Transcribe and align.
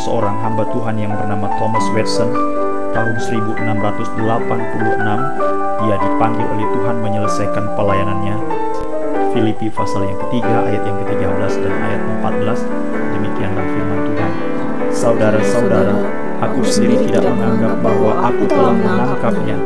seorang 0.00 0.40
hamba 0.40 0.64
Tuhan 0.72 0.96
yang 0.96 1.12
bernama 1.12 1.52
Thomas 1.60 1.84
Watson 1.92 2.32
tahun 2.96 3.20
1686 3.20 4.16
dia 5.80 5.96
dipanggil 6.00 6.46
oleh 6.56 6.66
Tuhan 6.72 6.96
menyelesaikan 7.04 7.64
pelayanannya. 7.76 8.36
Filipi 9.30 9.70
pasal 9.70 10.08
yang 10.08 10.18
ketiga 10.26 10.66
ayat 10.66 10.82
yang 10.82 10.96
ke-13 11.04 11.52
dan 11.62 11.74
ayat 11.84 12.02
14 12.18 12.66
demikianlah 13.14 13.64
firman 13.64 14.00
Tuhan. 14.10 14.32
Saudara-saudara 14.90 15.96
aku 16.42 16.60
sendiri 16.64 17.06
tidak 17.06 17.30
menganggap 17.30 17.78
bahwa 17.84 18.12
aku 18.26 18.42
telah 18.48 18.74
menangkapnya 18.74 19.56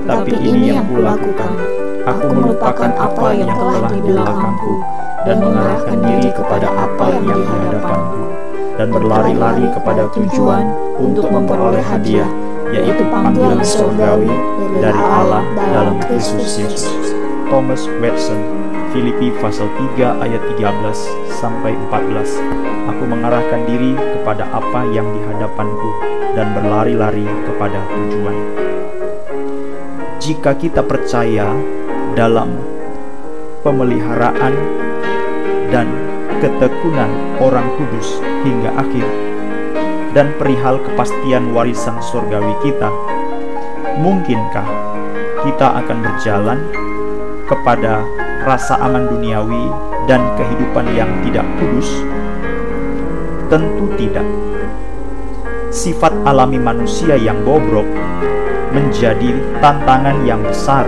tetapi 0.00 0.32
ini 0.38 0.72
yang 0.72 0.86
kulakukan. 0.86 1.52
Aku 2.00 2.32
melupakan 2.32 2.90
apa 2.96 3.26
yang 3.36 3.52
telah 3.52 3.92
di 3.92 4.00
belakangku 4.00 4.74
dan 5.28 5.36
mengarahkan 5.36 5.98
diri 6.00 6.32
kepada 6.32 6.72
apa 6.72 7.06
yang 7.12 7.28
di 7.28 7.44
hadapanku 7.44 7.99
dan 8.80 8.88
berlari-lari 8.88 9.68
kepada 9.76 10.08
tujuan 10.16 10.64
untuk 10.96 11.28
memperoleh 11.28 11.84
hadiah 11.84 12.24
yaitu 12.72 13.04
panggilan 13.12 13.60
surgawi 13.60 14.32
dari 14.80 14.96
Allah 14.96 15.44
dalam 15.52 16.00
Kristus 16.08 16.56
Yesus. 16.56 17.12
Thomas 17.52 17.84
Watson, 18.00 18.40
Filipi 18.88 19.28
pasal 19.36 19.68
3 20.00 20.24
ayat 20.24 20.40
13 20.56 20.64
sampai 21.28 21.76
14. 21.92 22.40
Aku 22.88 23.04
mengarahkan 23.04 23.68
diri 23.68 23.92
kepada 24.16 24.48
apa 24.48 24.88
yang 24.88 25.04
di 25.12 25.20
hadapanku 25.28 25.90
dan 26.32 26.56
berlari-lari 26.56 27.28
kepada 27.44 27.84
tujuan. 27.92 28.36
Jika 30.24 30.56
kita 30.56 30.80
percaya 30.80 31.52
dalam 32.16 32.56
pemeliharaan 33.60 34.54
dan 35.68 35.90
ketekunan 36.40 37.36
orang 37.36 37.68
kudus 37.76 38.16
hingga 38.42 38.72
akhir 38.80 39.04
dan 40.16 40.34
perihal 40.40 40.80
kepastian 40.82 41.54
warisan 41.54 42.00
surgawi 42.02 42.56
kita, 42.64 42.90
mungkinkah 44.00 44.66
kita 45.46 45.68
akan 45.84 45.98
berjalan 46.02 46.58
kepada 47.46 48.02
rasa 48.42 48.80
aman 48.80 49.06
duniawi 49.06 49.70
dan 50.08 50.24
kehidupan 50.34 50.86
yang 50.96 51.10
tidak 51.22 51.46
kudus? 51.60 51.88
Tentu 53.52 53.86
tidak. 54.00 54.26
Sifat 55.70 56.10
alami 56.26 56.58
manusia 56.58 57.14
yang 57.14 57.46
bobrok 57.46 57.86
menjadi 58.74 59.38
tantangan 59.62 60.26
yang 60.26 60.42
besar, 60.42 60.86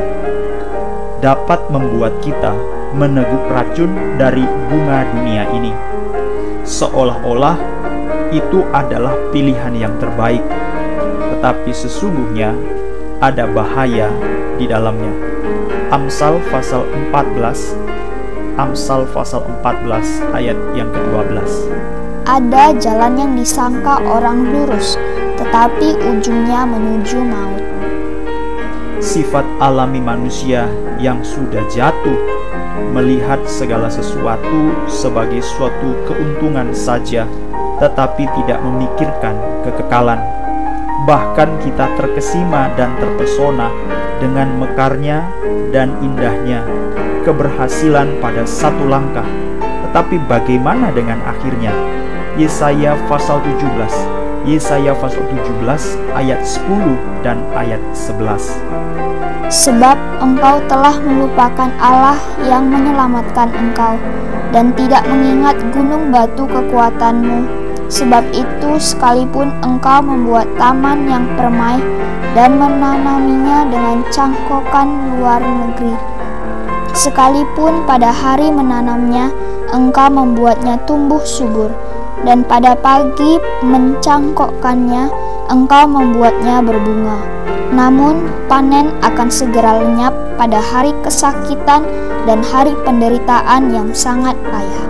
dapat 1.23 1.63
membuat 1.71 2.19
kita 2.19 2.51
meneguk 2.93 3.49
racun 3.49 3.93
dari 4.21 4.45
bunga 4.69 5.09
dunia 5.17 5.49
ini, 5.53 5.73
seolah-olah 6.65 7.57
itu 8.33 8.65
adalah 8.73 9.17
pilihan 9.33 9.73
yang 9.77 9.95
terbaik, 10.01 10.45
tetapi 11.37 11.73
sesungguhnya 11.73 12.53
ada 13.21 13.49
bahaya 13.49 14.13
di 14.57 14.69
dalamnya. 14.69 15.33
Amsal 15.93 16.41
pasal 16.49 16.89
14 17.13 17.77
Amsal 18.57 19.05
pasal 19.13 19.45
14 19.61 20.25
ayat 20.33 20.57
yang 20.73 20.89
ke-12 20.89 21.69
Ada 22.25 22.73
jalan 22.81 23.13
yang 23.21 23.33
disangka 23.37 24.01
orang 24.01 24.49
lurus, 24.57 24.97
tetapi 25.37 25.93
ujungnya 26.01 26.65
menuju 26.65 27.21
maut. 27.29 27.62
Sifat 28.99 29.47
alami 29.63 30.03
manusia 30.03 30.69
yang 31.01 31.23
sudah 31.25 31.65
jatuh 31.71 32.19
melihat 32.93 33.41
segala 33.49 33.89
sesuatu 33.89 34.75
sebagai 34.91 35.41
suatu 35.41 35.97
keuntungan 36.05 36.75
saja 36.77 37.25
tetapi 37.81 38.29
tidak 38.43 38.63
memikirkan 38.63 39.35
kekekalan. 39.67 40.21
Bahkan 41.03 41.67
kita 41.67 41.91
terkesima 41.99 42.71
dan 42.79 42.95
terpesona 43.01 43.73
dengan 44.23 44.55
mekarnya 44.55 45.27
dan 45.75 45.91
indahnya 45.99 46.63
keberhasilan 47.27 48.23
pada 48.23 48.47
satu 48.47 48.87
langkah. 48.87 49.27
Tetapi 49.89 50.23
bagaimana 50.31 50.95
dengan 50.95 51.19
akhirnya? 51.27 51.75
Yesaya 52.39 52.97
pasal 53.11 53.45
17 53.45 54.22
Yesaya 54.43 54.91
pasal 54.99 55.23
17 55.31 55.63
ayat 56.19 56.43
10 56.43 57.23
dan 57.23 57.39
ayat 57.55 57.79
11 57.95 58.59
Sebab 59.47 59.95
engkau 60.19 60.59
telah 60.67 60.99
melupakan 60.99 61.71
Allah 61.79 62.19
yang 62.43 62.67
menyelamatkan 62.67 63.55
engkau 63.55 63.95
dan 64.51 64.75
tidak 64.75 65.07
mengingat 65.07 65.55
gunung 65.71 66.11
batu 66.11 66.43
kekuatanmu. 66.51 67.47
Sebab 67.87 68.25
itu, 68.33 68.71
sekalipun 68.81 69.53
engkau 69.63 70.01
membuat 70.01 70.49
taman 70.57 71.05
yang 71.07 71.29
permai 71.37 71.79
dan 72.33 72.57
menanaminya 72.57 73.69
dengan 73.69 74.01
cangkokan 74.09 75.21
luar 75.21 75.45
negeri, 75.45 75.93
sekalipun 76.97 77.85
pada 77.85 78.09
hari 78.09 78.49
menanamnya 78.49 79.29
engkau 79.69 80.09
membuatnya 80.09 80.81
tumbuh 80.89 81.21
subur, 81.21 81.69
dan 82.23 82.47
pada 82.47 82.79
pagi 82.79 83.39
mencangkokkannya 83.67 85.11
engkau 85.51 85.85
membuatnya 85.91 86.63
berbunga. 86.63 87.19
Namun, 87.73 88.29
panen 88.53 88.93
akan 89.01 89.29
segera 89.33 89.81
lenyap 89.81 90.13
pada 90.37 90.61
hari 90.61 90.93
kesakitan 91.01 91.89
dan 92.29 92.45
hari 92.45 92.77
penderitaan 92.85 93.73
yang 93.73 93.89
sangat 93.97 94.37
payah. 94.53 94.87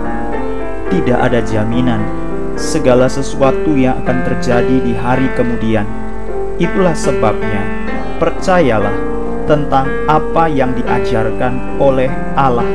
Tidak 0.91 1.15
ada 1.15 1.39
jaminan 1.41 2.03
segala 2.59 3.09
sesuatu 3.09 3.73
yang 3.73 3.97
akan 4.03 4.17
terjadi 4.27 4.77
di 4.83 4.93
hari 4.93 5.31
kemudian. 5.33 5.87
Itulah 6.61 6.93
sebabnya, 6.93 7.63
percayalah 8.21 8.93
tentang 9.49 9.89
apa 10.05 10.45
yang 10.51 10.75
diajarkan 10.75 11.79
oleh 11.81 12.11
Allah. 12.37 12.67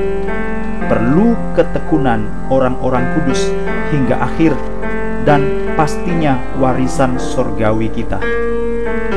Perlu 0.89 1.37
ketekunan 1.53 2.49
orang-orang 2.49 3.05
kudus 3.15 3.53
hingga 3.93 4.19
akhir 4.25 4.57
dan 5.29 5.45
pastinya 5.77 6.41
warisan 6.57 7.21
surgawi 7.21 7.93
kita. 7.93 8.17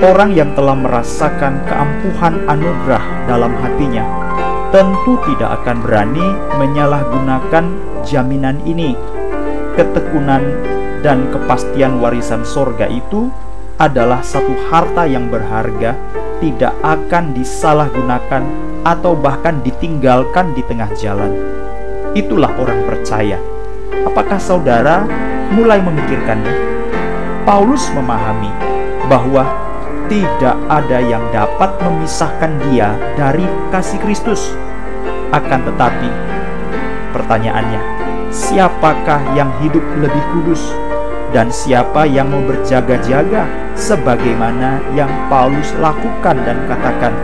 Orang 0.04 0.36
yang 0.36 0.52
telah 0.52 0.76
merasakan 0.76 1.64
keampuhan 1.64 2.44
anugerah 2.46 3.04
dalam 3.26 3.56
hatinya 3.64 4.04
tentu 4.72 5.20
tidak 5.28 5.62
akan 5.62 5.84
berani 5.84 6.28
menyalahgunakan 6.56 7.66
jaminan 8.08 8.56
ini 8.64 8.96
ketekunan 9.76 10.42
dan 11.03 11.28
kepastian 11.32 12.00
warisan 12.00 12.44
sorga 12.48 12.88
itu 12.88 13.32
adalah 13.82 14.22
satu 14.22 14.53
harta 14.70 15.09
yang 15.09 15.26
berharga, 15.34 15.98
tidak 16.38 16.74
akan 16.86 17.34
disalahgunakan 17.34 18.46
atau 18.86 19.18
bahkan 19.18 19.58
ditinggalkan 19.66 20.53
di 20.53 20.62
tengah 20.70 20.90
jalan. 20.94 21.61
Itulah 22.12 22.52
orang 22.60 22.84
percaya. 22.84 23.40
Apakah 24.04 24.36
saudara 24.36 25.08
mulai 25.56 25.80
memikirkannya? 25.80 26.52
Paulus 27.48 27.88
memahami 27.96 28.52
bahwa 29.08 29.48
tidak 30.12 30.60
ada 30.68 31.00
yang 31.00 31.24
dapat 31.32 31.72
memisahkan 31.80 32.52
dia 32.68 32.92
dari 33.16 33.48
kasih 33.72 33.96
Kristus. 34.04 34.52
Akan 35.32 35.64
tetapi, 35.64 36.12
pertanyaannya, 37.16 37.80
siapakah 38.28 39.24
yang 39.32 39.48
hidup 39.64 39.84
lebih 40.04 40.24
kudus 40.36 40.68
dan 41.32 41.48
siapa 41.48 42.04
yang 42.04 42.28
mau 42.28 42.44
berjaga-jaga 42.44 43.48
sebagaimana 43.80 44.84
yang 45.00 45.08
Paulus 45.32 45.72
lakukan 45.80 46.44
dan 46.44 46.60
katakan 46.68 47.16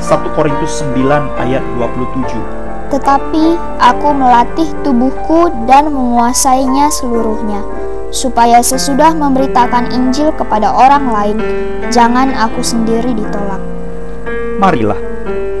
1 0.00 0.24
Korintus 0.32 0.80
9 0.80 1.04
ayat 1.36 1.60
27 1.76 2.65
Tetapi 2.86 3.44
aku 3.82 4.08
melatih 4.14 4.70
tubuhku 4.86 5.50
dan 5.66 5.90
menguasainya 5.90 6.86
seluruhnya 6.94 7.60
supaya 8.14 8.62
sesudah 8.62 9.10
memberitakan 9.12 9.90
Injil 9.90 10.30
kepada 10.34 10.70
orang 10.70 11.10
lain 11.10 11.38
jangan 11.90 12.30
aku 12.32 12.62
sendiri 12.62 13.10
ditolak. 13.10 13.58
Marilah 14.56 14.98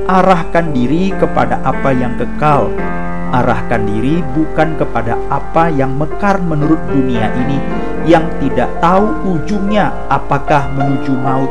arahkan 0.06 0.70
diri 0.70 1.10
kepada 1.12 1.60
apa 1.66 1.90
yang 1.92 2.14
kekal. 2.16 2.70
Arahkan 3.34 3.82
diri 3.90 4.22
bukan 4.32 4.78
kepada 4.78 5.18
apa 5.28 5.66
yang 5.68 5.98
mekar 5.98 6.38
menurut 6.38 6.78
dunia 6.94 7.26
ini 7.42 7.58
yang 8.06 8.22
tidak 8.38 8.70
tahu 8.78 9.10
ujungnya 9.34 9.90
apakah 10.06 10.70
menuju 10.78 11.10
maut. 11.10 11.50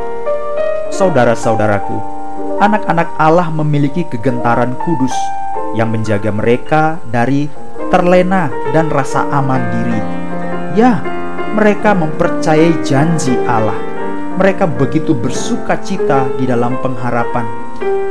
Saudara-saudaraku, 0.88 2.00
anak-anak 2.64 3.12
Allah 3.20 3.52
memiliki 3.52 4.08
kegentaran 4.08 4.72
kudus 4.88 5.12
yang 5.76 5.92
menjaga 5.92 6.32
mereka 6.32 6.98
dari 7.12 7.52
terlena 7.92 8.50
dan 8.72 8.88
rasa 8.90 9.28
aman 9.30 9.62
diri. 9.72 10.02
Ya, 10.76 11.00
mereka 11.56 11.96
mempercayai 11.96 12.84
janji 12.84 13.36
Allah. 13.48 13.78
Mereka 14.36 14.68
begitu 14.76 15.16
bersuka 15.16 15.80
cita 15.80 16.28
di 16.36 16.44
dalam 16.44 16.76
pengharapan, 16.84 17.48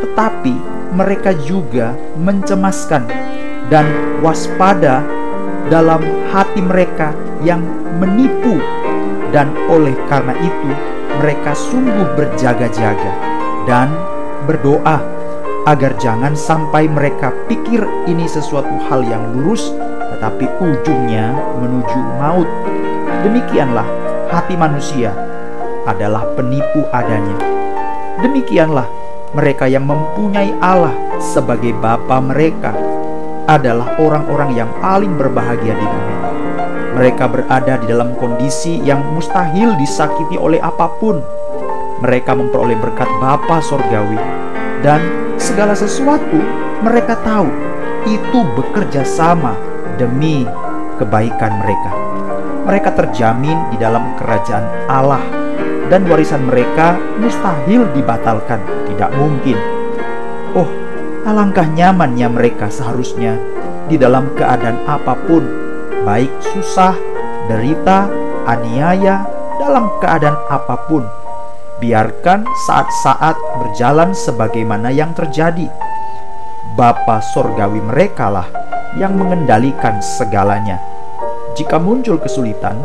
tetapi 0.00 0.56
mereka 0.96 1.36
juga 1.36 1.92
mencemaskan 2.16 3.04
dan 3.68 3.84
waspada 4.24 5.04
dalam 5.68 6.00
hati 6.32 6.64
mereka 6.64 7.12
yang 7.44 7.60
menipu 8.00 8.56
dan 9.32 9.52
oleh 9.68 9.92
karena 10.08 10.32
itu 10.40 10.70
mereka 11.20 11.52
sungguh 11.52 12.08
berjaga-jaga 12.16 13.12
dan 13.68 13.90
berdoa 14.44 15.00
agar 15.64 15.96
jangan 15.96 16.36
sampai 16.36 16.84
mereka 16.84 17.32
pikir 17.48 17.80
ini 18.04 18.28
sesuatu 18.28 18.72
hal 18.88 19.00
yang 19.00 19.32
lurus, 19.32 19.72
tetapi 20.12 20.44
ujungnya 20.60 21.32
menuju 21.60 22.00
maut. 22.20 22.48
Demikianlah 23.24 23.88
hati 24.28 24.54
manusia 24.60 25.16
adalah 25.88 26.28
penipu 26.36 26.84
adanya. 26.92 27.36
Demikianlah 28.20 28.84
mereka 29.32 29.64
yang 29.64 29.88
mempunyai 29.88 30.52
Allah 30.60 30.92
sebagai 31.18 31.72
Bapa 31.80 32.20
mereka 32.20 32.76
adalah 33.48 33.96
orang-orang 34.00 34.56
yang 34.56 34.70
paling 34.80 35.16
berbahagia 35.16 35.72
di 35.76 35.86
dunia. 35.88 36.18
Mereka 36.94 37.24
berada 37.26 37.74
di 37.80 37.90
dalam 37.90 38.14
kondisi 38.14 38.78
yang 38.84 39.02
mustahil 39.16 39.74
disakiti 39.80 40.38
oleh 40.38 40.62
apa 40.62 40.86
pun. 41.00 41.18
Mereka 42.04 42.36
memperoleh 42.36 42.78
berkat 42.78 43.08
Bapa 43.18 43.58
Sorgawi 43.64 44.20
dan 44.84 45.23
segala 45.38 45.74
sesuatu 45.74 46.38
mereka 46.82 47.18
tahu 47.22 47.48
itu 48.04 48.38
bekerja 48.58 49.02
sama 49.06 49.56
demi 49.96 50.44
kebaikan 51.00 51.62
mereka. 51.62 51.92
Mereka 52.64 52.96
terjamin 52.96 53.56
di 53.72 53.76
dalam 53.76 54.16
kerajaan 54.16 54.64
Allah 54.88 55.20
dan 55.92 56.08
warisan 56.08 56.48
mereka 56.48 56.96
mustahil 57.20 57.84
dibatalkan, 57.92 58.60
tidak 58.88 59.10
mungkin. 59.16 59.56
Oh, 60.56 60.68
alangkah 61.28 61.68
nyamannya 61.68 62.28
mereka 62.32 62.72
seharusnya 62.72 63.36
di 63.84 64.00
dalam 64.00 64.32
keadaan 64.32 64.80
apa 64.88 65.12
pun, 65.28 65.44
baik 66.08 66.32
susah, 66.40 66.96
derita, 67.52 68.08
aniaya, 68.48 69.28
dalam 69.60 69.92
keadaan 70.00 70.40
apa 70.48 70.76
pun 70.88 71.04
biarkan 71.82 72.46
saat-saat 72.66 73.34
berjalan 73.58 74.14
sebagaimana 74.14 74.94
yang 74.94 75.10
terjadi. 75.16 75.66
Bapa 76.74 77.22
sorgawi 77.34 77.78
mereka 77.82 78.30
lah 78.30 78.48
yang 78.98 79.14
mengendalikan 79.14 79.98
segalanya. 80.02 80.78
Jika 81.54 81.78
muncul 81.78 82.18
kesulitan, 82.18 82.82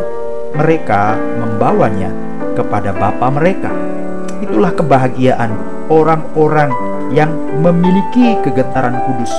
mereka 0.53 1.17
membawanya 1.17 2.13
kepada 2.53 2.93
Bapa 2.93 3.33
mereka. 3.33 3.73
Itulah 4.41 4.73
kebahagiaan 4.73 5.51
orang-orang 5.89 6.69
yang 7.09 7.33
memiliki 7.61 8.37
kegentaran 8.45 9.01
kudus 9.09 9.33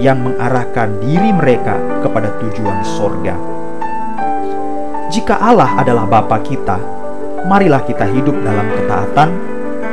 yang 0.00 0.24
mengarahkan 0.24 0.96
diri 1.04 1.30
mereka 1.30 1.76
kepada 2.00 2.32
tujuan 2.40 2.80
sorga. 2.82 3.36
Jika 5.12 5.38
Allah 5.38 5.78
adalah 5.78 6.08
Bapa 6.08 6.40
kita, 6.42 7.03
marilah 7.44 7.84
kita 7.84 8.08
hidup 8.08 8.34
dalam 8.40 8.66
ketaatan 8.72 9.30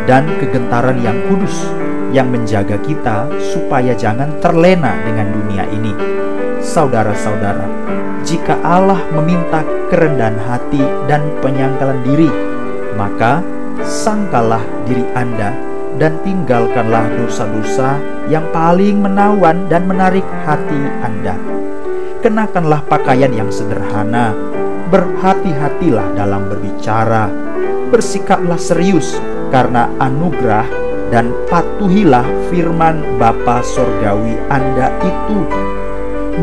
dan 0.10 0.24
kegentaran 0.40 0.98
yang 1.04 1.16
kudus 1.30 1.68
yang 2.12 2.28
menjaga 2.28 2.76
kita 2.84 3.28
supaya 3.40 3.96
jangan 3.96 4.40
terlena 4.44 4.92
dengan 5.04 5.32
dunia 5.32 5.64
ini. 5.72 5.94
Saudara-saudara, 6.62 7.66
jika 8.22 8.60
Allah 8.62 9.00
meminta 9.16 9.64
kerendahan 9.90 10.38
hati 10.46 10.84
dan 11.08 11.24
penyangkalan 11.40 12.00
diri, 12.06 12.30
maka 13.00 13.42
sangkalah 13.82 14.62
diri 14.86 15.08
Anda 15.18 15.56
dan 15.98 16.20
tinggalkanlah 16.22 17.08
dosa-dosa 17.18 17.98
yang 18.30 18.46
paling 18.54 19.02
menawan 19.02 19.68
dan 19.68 19.90
menarik 19.90 20.26
hati 20.46 20.82
Anda. 21.02 21.36
Kenakanlah 22.22 22.86
pakaian 22.86 23.34
yang 23.34 23.50
sederhana, 23.50 24.38
berhati-hatilah 24.92 26.20
dalam 26.20 26.52
berbicara, 26.52 27.32
bersikaplah 27.88 28.60
serius 28.60 29.16
karena 29.48 29.88
anugerah 30.04 30.68
dan 31.08 31.32
patuhilah 31.48 32.28
firman 32.52 33.00
Bapa 33.16 33.64
Sorgawi 33.64 34.36
Anda 34.52 34.92
itu. 35.00 35.48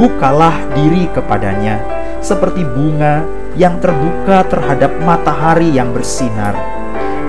Bukalah 0.00 0.56
diri 0.72 1.08
kepadanya 1.12 1.80
seperti 2.24 2.64
bunga 2.64 3.24
yang 3.56 3.76
terbuka 3.84 4.44
terhadap 4.48 4.96
matahari 5.04 5.68
yang 5.68 5.92
bersinar. 5.92 6.56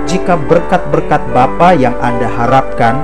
Jika 0.07 0.39
berkat-berkat 0.39 1.21
Bapa 1.35 1.75
yang 1.75 1.95
Anda 1.99 2.27
harapkan, 2.27 2.95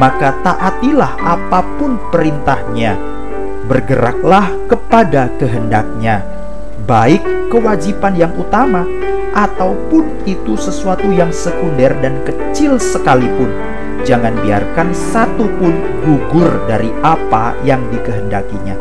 maka 0.00 0.32
taatilah 0.40 1.16
apa 1.20 1.60
pun 1.76 2.00
perintahnya. 2.08 2.96
Bergeraklah 3.70 4.50
kepada 4.66 5.30
kehendaknya, 5.38 6.39
baik 6.90 7.22
kewajiban 7.54 8.18
yang 8.18 8.34
utama 8.34 8.82
ataupun 9.30 10.26
itu 10.26 10.58
sesuatu 10.58 11.06
yang 11.14 11.30
sekunder 11.30 11.94
dan 12.02 12.18
kecil 12.26 12.82
sekalipun, 12.82 13.46
jangan 14.02 14.34
biarkan 14.42 14.90
satu 14.90 15.46
pun 15.62 15.70
gugur 16.02 16.50
dari 16.66 16.90
apa 17.06 17.54
yang 17.62 17.78
dikehendakinya. 17.94 18.74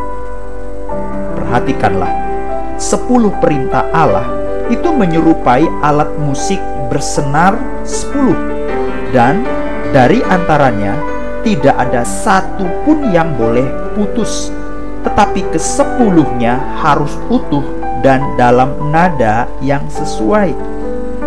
Perhatikanlah, 1.37 2.09
sepuluh 2.81 3.29
perintah 3.37 3.85
Allah 3.93 4.25
itu 4.73 4.89
menyerupai 4.89 5.69
alat 5.85 6.09
musik 6.17 6.57
bersenar 6.89 7.61
sepuluh 7.85 8.37
dan 9.13 9.45
dari 9.93 10.25
antaranya 10.25 10.97
tidak 11.45 11.77
ada 11.77 12.01
satu 12.01 12.65
pun 12.89 13.13
yang 13.13 13.37
boleh 13.37 13.69
putus, 13.93 14.49
tetapi 15.05 15.45
kesepuluhnya 15.53 16.57
harus 16.81 17.13
utuh 17.29 17.78
dan 17.99 18.35
dalam 18.39 18.91
nada 18.91 19.47
yang 19.59 19.83
sesuai. 19.91 20.55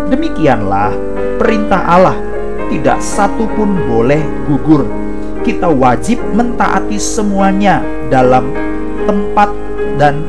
Demikianlah 0.09 0.93
perintah 1.37 1.81
Allah, 1.85 2.17
tidak 2.69 2.99
satu 3.01 3.45
pun 3.53 3.77
boleh 3.85 4.21
gugur. 4.49 4.85
Kita 5.43 5.67
wajib 5.67 6.23
mentaati 6.33 6.95
semuanya 6.95 7.83
dalam 8.07 8.47
tempat 9.03 9.51
dan 9.99 10.23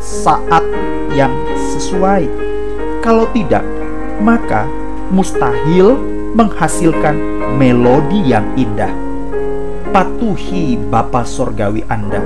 saat 0.00 0.64
yang 1.12 1.32
sesuai. 1.76 2.24
Kalau 3.04 3.28
tidak, 3.36 3.62
maka 4.18 4.64
mustahil 5.12 5.94
menghasilkan 6.32 7.16
melodi 7.60 8.24
yang 8.24 8.44
indah. 8.56 8.90
Patuhi 9.88 10.76
Bapa 10.76 11.24
Sorgawi 11.24 11.80
Anda 11.88 12.20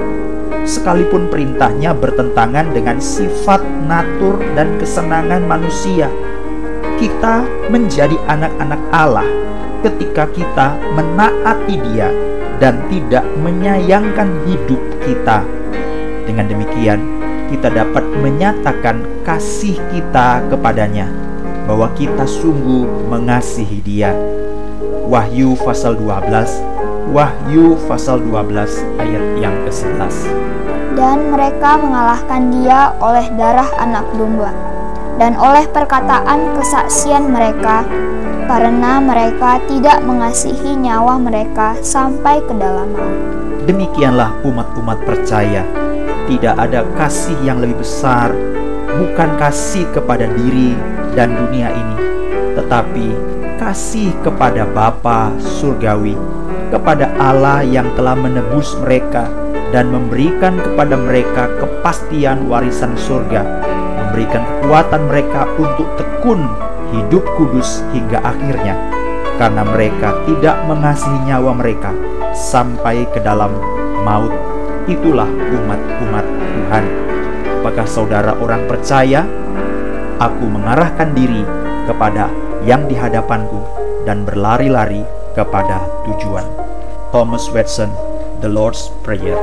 sekalipun 0.63 1.27
perintahnya 1.27 1.95
bertentangan 1.95 2.71
dengan 2.71 2.99
sifat, 3.03 3.63
natur, 3.87 4.39
dan 4.55 4.79
kesenangan 4.79 5.43
manusia. 5.47 6.07
Kita 6.99 7.43
menjadi 7.71 8.15
anak-anak 8.31 8.83
Allah 8.95 9.27
ketika 9.83 10.31
kita 10.31 10.79
menaati 10.95 11.77
Dia 11.91 12.09
dan 12.63 12.79
tidak 12.87 13.27
menyayangkan 13.43 14.31
hidup 14.47 14.79
kita. 15.03 15.43
Dengan 16.23 16.47
demikian, 16.47 17.01
kita 17.51 17.69
dapat 17.69 18.07
menyatakan 18.23 19.03
kasih 19.27 19.75
kita 19.91 20.47
kepadanya 20.47 21.11
bahwa 21.67 21.91
kita 21.99 22.23
sungguh 22.23 23.11
mengasihi 23.11 23.83
Dia. 23.83 24.15
Wahyu 25.11 25.59
pasal 25.59 25.99
12 25.99 26.92
Wahyu 27.11 27.75
pasal 27.91 28.23
12 28.23 29.03
ayat 29.03 29.25
yang 29.43 29.57
ke-11 29.67 30.15
Dan 30.95 31.35
mereka 31.35 31.75
mengalahkan 31.75 32.55
dia 32.55 32.95
oleh 33.03 33.27
darah 33.35 33.67
anak 33.83 34.07
domba 34.15 34.55
dan 35.19 35.35
oleh 35.35 35.67
perkataan 35.69 36.55
kesaksian 36.55 37.35
mereka 37.35 37.83
karena 38.47 39.03
mereka 39.03 39.59
tidak 39.67 39.99
mengasihi 40.07 40.79
nyawa 40.79 41.19
mereka 41.19 41.75
sampai 41.83 42.39
ke 42.45 42.55
dalam 42.55 42.91
maut. 42.95 43.17
Demikianlah 43.67 44.43
umat-umat 44.43 44.99
percaya, 45.07 45.63
tidak 46.27 46.55
ada 46.59 46.83
kasih 46.99 47.39
yang 47.47 47.63
lebih 47.63 47.83
besar, 47.83 48.35
bukan 48.99 49.31
kasih 49.39 49.87
kepada 49.95 50.27
diri 50.27 50.75
dan 51.15 51.35
dunia 51.39 51.71
ini, 51.71 51.97
tetapi 52.59 53.09
kasih 53.63 54.11
kepada 54.27 54.67
Bapa 54.67 55.31
surgawi 55.39 56.19
kepada 56.73 57.13
Allah 57.21 57.61
yang 57.61 57.93
telah 57.93 58.17
menebus 58.17 58.73
mereka 58.81 59.29
dan 59.77 59.93
memberikan 59.93 60.57
kepada 60.57 60.97
mereka 60.97 61.53
kepastian 61.61 62.49
warisan 62.49 62.97
surga, 62.97 63.45
memberikan 64.01 64.41
kekuatan 64.41 65.05
mereka 65.05 65.45
untuk 65.61 65.85
tekun 66.01 66.49
hidup 66.97 67.25
kudus 67.37 67.85
hingga 67.93 68.25
akhirnya, 68.25 68.73
karena 69.37 69.69
mereka 69.69 70.17
tidak 70.25 70.57
mengasihi 70.65 71.29
nyawa 71.29 71.53
mereka 71.53 71.93
sampai 72.33 73.05
ke 73.13 73.21
dalam 73.21 73.53
maut. 74.01 74.33
Itulah 74.89 75.29
umat-umat 75.29 76.27
Tuhan. 76.27 76.85
Apakah 77.63 77.87
saudara 77.87 78.33
orang 78.41 78.67
percaya? 78.67 79.23
Aku 80.19 80.49
mengarahkan 80.49 81.15
diri 81.15 81.45
kepada 81.87 82.33
yang 82.67 82.87
di 82.91 82.99
hadapanku 82.99 83.63
dan 84.03 84.27
berlari-lari 84.27 85.07
kepada 85.35 85.83
tujuan. 86.07 86.62
Thomas 87.13 87.51
Watson, 87.51 87.91
The 88.41 88.49
Lord's 88.49 88.89
Prayer. 89.05 89.37